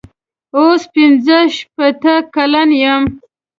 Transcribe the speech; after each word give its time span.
اوس 0.57 0.81
پنځه 0.93 1.37
شپېته 1.55 2.15
کلن 2.35 2.69
یم. 2.83 3.03